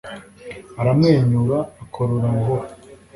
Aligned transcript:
Aramwenyura 0.79 1.59
akorora 1.83 2.27
buhoro 2.35 2.67